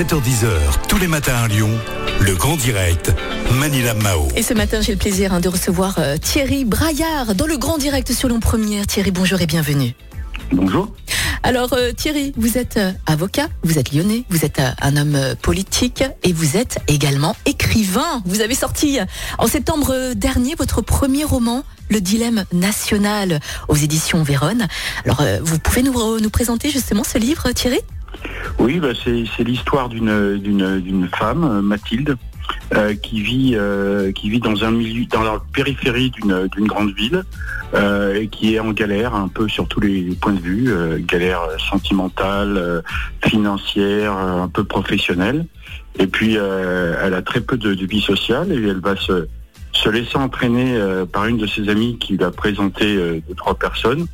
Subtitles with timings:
[0.00, 0.48] 7h10h,
[0.88, 1.68] tous les matins à Lyon,
[2.22, 3.12] le grand direct,
[3.58, 4.28] Manila Mao.
[4.34, 7.76] Et ce matin, j'ai le plaisir hein, de recevoir euh, Thierry Braillard dans le grand
[7.76, 8.86] direct sur Lyon Première.
[8.86, 9.94] Thierry, bonjour et bienvenue.
[10.52, 10.88] Bonjour.
[11.42, 16.02] Alors euh, Thierry, vous êtes euh, avocat, vous êtes lyonnais, vous êtes un homme politique
[16.22, 18.22] et vous êtes également écrivain.
[18.24, 19.00] Vous avez sorti
[19.36, 23.38] en septembre dernier votre premier roman, Le Dilemme national,
[23.68, 24.66] aux éditions Vérone.
[25.04, 27.80] Alors vous pouvez nous, nous présenter justement ce livre, Thierry?
[28.58, 32.16] Oui, bah, c'est l'histoire d'une femme, Mathilde,
[32.72, 37.24] euh, qui vit euh, qui vit dans un milieu dans la périphérie d'une grande ville
[37.74, 41.40] euh, et qui est en galère un peu sur tous les points de vue galère
[41.58, 42.82] sentimentale
[43.24, 45.46] financière un peu professionnelle.
[45.98, 49.26] Et puis elle a très peu de, vie sociale et elle va se
[49.72, 50.78] se laisser entraîner
[51.12, 54.06] par une de ses amies qui lui a présenté trois personnes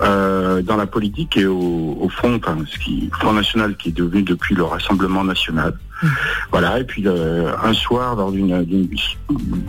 [0.00, 3.92] euh, dans la politique et au, au Front, enfin, ce qui, Front National qui est
[3.92, 5.74] devenu depuis le Rassemblement National.
[6.02, 6.08] Mmh.
[6.52, 8.64] Voilà, et puis euh, un soir, lors d'une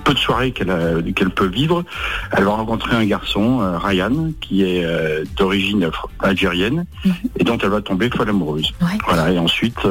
[0.05, 1.83] peu de soirée qu'elle peut vivre,
[2.31, 4.87] elle va rencontrer un garçon, euh, Ryan, qui est
[5.35, 7.09] d'origine algérienne, mmh.
[7.39, 8.71] et dont elle va tomber folle amoureuse.
[9.05, 9.85] Voilà, et ensuite,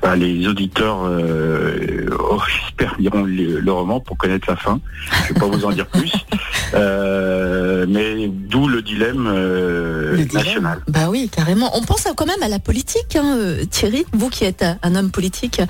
[0.00, 0.98] bah, les auditeurs,
[2.30, 4.80] oh, j'espère, liront le, le, roman pour connaître la fin.
[5.26, 6.12] Je vais pas vous en dire plus.
[6.74, 10.80] mais d'où le dilemme euh, national.
[10.88, 11.76] Bah oui, carrément.
[11.76, 14.04] On pense quand même à la politique, hein, euh, Thierry.
[14.12, 15.60] Vous qui êtes un homme politique,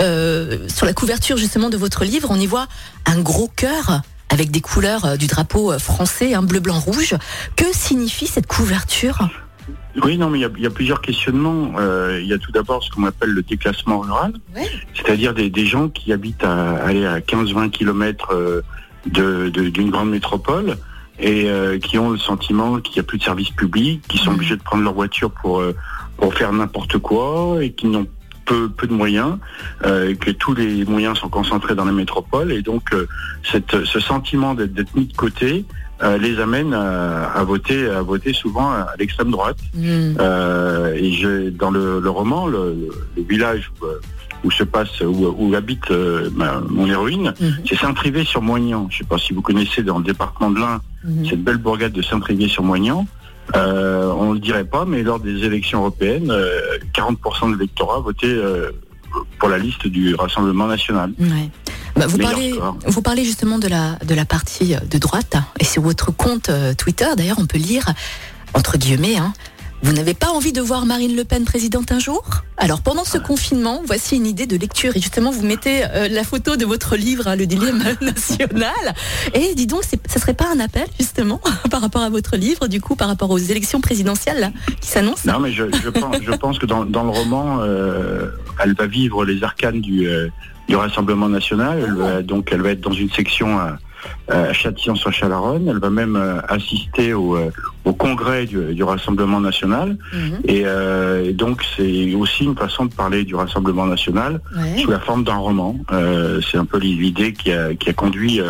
[0.00, 2.66] euh, sur la couverture justement de votre livre, on y voit
[3.06, 7.14] un gros cœur avec des couleurs du drapeau français, un bleu, blanc, rouge.
[7.56, 9.28] Que signifie cette couverture?
[10.02, 11.74] Oui, non, mais il y, a plusieurs questionnements.
[12.18, 14.32] il y a tout d'abord ce qu'on appelle le déclassement rural,
[14.94, 18.62] c'est-à-dire des, gens qui habitent à aller à 15-20 km
[19.06, 20.76] d'une grande métropole
[21.18, 24.32] et euh, qui ont le sentiment qu'il n'y a plus de services publics, qui sont
[24.32, 24.34] mmh.
[24.34, 25.74] obligés de prendre leur voiture pour, euh,
[26.16, 28.06] pour faire n'importe quoi et qui n'ont
[28.44, 29.38] peu, peu de moyens,
[29.86, 33.06] euh, que tous les moyens sont concentrés dans la métropole et donc euh,
[33.50, 35.64] cette, ce sentiment d'être mis de côté
[36.20, 39.56] les amène à, à, voter, à voter souvent à, l'extrême droite.
[39.72, 40.18] Mmh.
[40.96, 43.86] et je, dans le, le roman, le, le village où,
[44.44, 46.30] où se passe, où, habite euh,
[46.68, 47.56] mon héroïne, mhm.
[47.66, 48.88] c'est Saint-Privé-sur-Moignan.
[48.90, 51.26] Je ne sais pas si vous connaissez dans le département de l'Ain mhm.
[51.26, 53.06] cette belle bourgade de Saint-Privé-sur-Moignan.
[53.56, 56.32] Euh, on ne le dirait pas, mais lors des élections européennes,
[56.94, 58.36] 40% euh, de l'électorat votait
[59.38, 61.12] pour la liste du Rassemblement national.
[61.96, 62.54] Bah, vous, parlez,
[62.86, 67.06] vous parlez justement de la, de la partie de droite, et sur votre compte Twitter,
[67.16, 67.84] d'ailleurs, on peut lire,
[68.54, 69.32] entre guillemets, hein,
[69.82, 72.24] vous n'avez pas envie de voir Marine Le Pen présidente un jour?
[72.56, 76.24] Alors pendant ce confinement, voici une idée de lecture et justement vous mettez euh, la
[76.24, 78.94] photo de votre livre, hein, Le dilemme national.
[79.34, 81.40] Et dis donc, ça serait pas un appel justement
[81.70, 85.30] par rapport à votre livre, du coup par rapport aux élections présidentielles qui s'annoncent?
[85.30, 85.64] Non, mais je,
[86.38, 88.30] pense, que dans, le roman, euh,
[88.62, 90.28] elle va vivre les arcanes du, euh,
[90.68, 92.24] du Rassemblement national.
[92.24, 93.58] donc elle va être dans une section
[94.28, 95.68] à Châtillon-sur-Chalaronne.
[95.68, 97.50] Elle va même euh, assister au, euh,
[97.84, 99.96] au congrès du, Rassemblement national.
[100.12, 100.38] Mhm.
[100.48, 104.40] Euh, et, donc c'est aussi une façon de parler du Rassemblement national
[104.76, 105.76] sous la forme d'un roman.
[106.50, 108.40] c'est un peu l'idée qui a, qui a conduit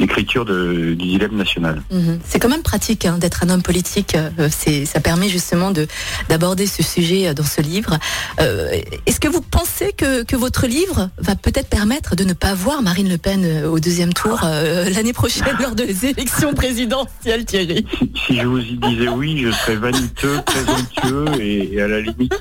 [0.00, 1.82] l'écriture du dilemme national.
[1.90, 2.18] Mhm.
[2.24, 4.16] C'est quand même pratique hein, d'être un homme politique.
[4.16, 4.48] Euh,
[4.84, 5.86] ça permet justement de
[6.28, 7.98] d'aborder ce sujet euh, dans ce livre.
[8.40, 8.70] Euh,
[9.06, 12.82] est-ce que vous pensez que, que votre livre va peut-être permettre de ne pas voir
[12.82, 14.40] Marine Le Pen au deuxième tour
[14.94, 17.86] l'année prochaine lors des élections présidentielles, Thierry?
[18.26, 22.34] Si, je vous y disais oui, je serais vaniteux, présomptueux et, à la limite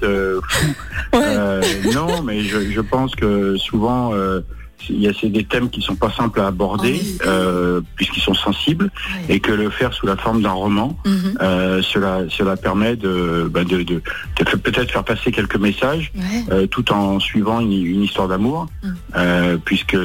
[0.43, 0.73] fou.
[1.93, 4.13] non, mais je, je, pense que souvent
[4.89, 8.91] il y a des thèmes qui sont pas simples à aborder euh, puisqu'ils sont sensibles
[9.27, 11.37] et que le faire sous la forme d'un roman, mhm.
[11.41, 14.01] euh, cela cela permet de bah, de, de,
[14.35, 16.11] peut-être faire passer quelques messages
[16.51, 18.67] euh, tout en suivant une, une histoire d'amour
[19.15, 19.97] euh, puisque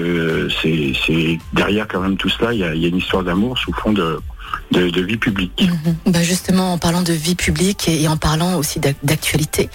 [0.63, 3.73] c'est derrière quand même tout cela il y a, y a une histoire d'amour sous
[3.73, 4.21] fond de
[4.71, 5.69] de, vie publique.
[5.69, 6.13] Mhm.
[6.13, 9.69] Bah justement, en parlant de vie publique et en parlant aussi d'actualité,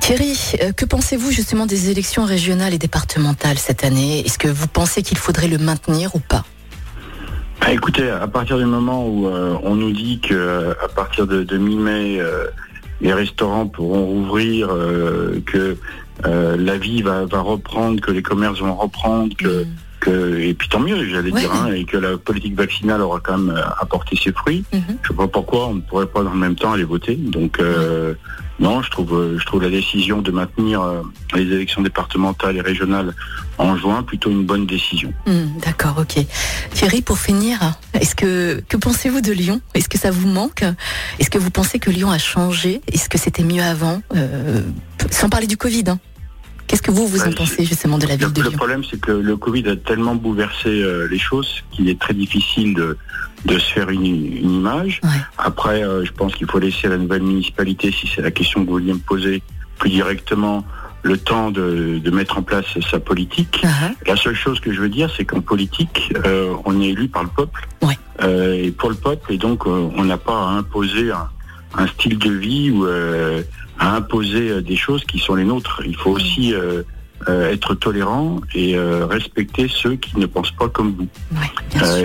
[0.00, 4.24] Thierry, euh, que pensez-vous justement des élections régionales et départementales cette année?
[4.24, 6.44] Est-ce que vous pensez qu'il faudrait le maintenir ou pas?
[7.60, 11.56] Bah, Écoutez, à partir du moment où euh, on nous dit que à partir de,
[11.56, 12.46] mi-mai, euh,
[13.00, 14.68] les restaurants pourront rouvrir,
[15.46, 15.76] que
[16.24, 19.64] la vie va, reprendre, que les commerces vont reprendre, que
[20.08, 23.56] et puis tant mieux, j'allais dire, hein, et que la politique vaccinale aura quand même
[23.56, 24.64] euh, apporté ses fruits.
[24.72, 24.82] Mhm.
[24.86, 27.14] Je ne sais pas pourquoi on ne pourrait pas dans le même temps aller voter.
[27.16, 28.14] Donc euh,
[28.58, 30.82] non, je trouve, euh, je trouve la décision de maintenir
[31.34, 33.14] les élections départementales et régionales
[33.58, 35.12] en juin plutôt une bonne décision.
[35.26, 36.24] Hmm, d'accord, ok.
[36.72, 37.58] Thierry, pour finir,
[37.94, 39.60] est-ce que que pensez-vous de Lyon?
[39.74, 40.64] Est-ce que ça vous manque?
[41.18, 42.80] Est-ce que vous pensez que Lyon a changé?
[42.92, 44.02] Est-ce que c'était mieux avant?
[45.10, 45.84] Sans parler du Covid.
[45.88, 45.98] Hein.
[46.90, 49.12] Que vous, vous en pensez justement de la ville de Lyon Le problème, c'est que
[49.12, 52.98] le Covid a tellement bouleversé les choses qu'il est très difficile de,
[53.44, 55.00] de se faire une, image.
[55.38, 58.66] Après, je pense qu'il faut laisser à la nouvelle municipalité, si c'est la question que
[58.66, 59.40] vous vouliez me poser
[59.78, 60.64] plus directement,
[61.02, 63.62] le temps de, mettre en place sa politique.
[63.62, 63.94] Uh-huh.
[64.06, 67.22] La seule chose que je veux dire, c'est qu'en politique, euh, on est élu par
[67.22, 67.68] le peuple.
[68.22, 72.18] Euh, et pour le peuple, et donc euh, on n'a pas à imposer un, style
[72.18, 72.84] de vie ou
[73.80, 75.82] à imposer des choses qui sont les nôtres.
[75.84, 76.54] Il faut aussi
[77.26, 81.08] être tolérant et respecter ceux qui ne pensent pas comme vous.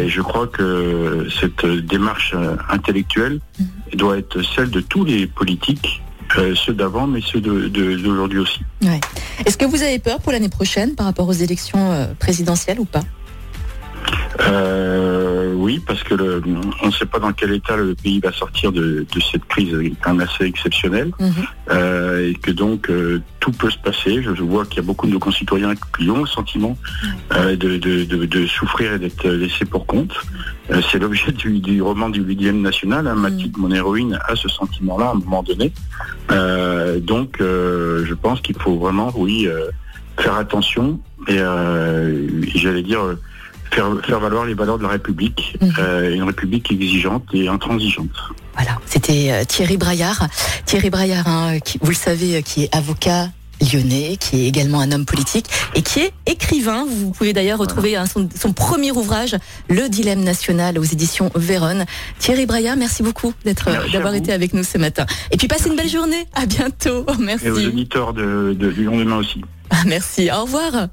[0.08, 2.34] je crois que cette démarche
[2.70, 3.96] intellectuelle mm-hmm.
[3.98, 6.02] doit être celle de tous les politiques
[6.38, 8.60] euh, ceux d'avant, mais ceux d'aujourd'hui aussi.
[9.46, 12.86] Est-ce que vous avez peur pour l'année prochaine par rapport aux élections euh, présidentielles ou
[12.86, 13.04] pas?
[14.42, 15.15] Euh,
[15.66, 16.44] oui, parce que le,
[16.84, 20.14] on ne sait pas dans quel état le pays va sortir de, cette crise quand
[20.14, 21.32] même assez exceptionnelle, mhm.
[21.72, 24.22] euh, et que donc euh, tout peut se passer.
[24.22, 26.78] Je, vois qu'il y a beaucoup de nos concitoyens qui ont le sentiment
[27.32, 30.14] de, souffrir et d'être laissés pour compte.
[30.92, 33.08] C'est l'objet du, roman du 8e national.
[33.08, 35.74] Hein, Mathilde, mon héroïne, a ce sentiment-là à un moment donné.
[37.02, 39.48] donc, je pense qu'il faut vraiment, oui,
[40.20, 41.40] faire attention et
[42.54, 43.02] j'allais dire
[43.72, 45.74] faire, valoir les valeurs de la République, mhm.
[45.80, 48.10] euh, une République exigeante et intransigeante.
[48.56, 50.28] Voilà, c'était euh, Thierry Braillard.
[50.66, 53.30] Thierry Braillard, hein, qui, vous le savez, euh, qui est avocat
[53.62, 56.86] lyonnais, qui est également un homme politique et qui est écrivain.
[56.90, 59.36] Vous pouvez d'ailleurs retrouver hein, son, premier ouvrage,
[59.70, 61.86] Le Dilemme national, aux éditions Véronne.
[62.20, 65.06] Thierry Braillard, merci beaucoup d'être, d'avoir été avec nous ce matin.
[65.32, 66.28] Et puis passez une belle journée.
[66.34, 67.06] À bientôt.
[67.20, 67.46] Merci.
[67.48, 69.42] Et aux auditeurs de, de Lyon demain aussi.
[69.70, 70.30] Ah, merci.
[70.32, 70.90] Au revoir.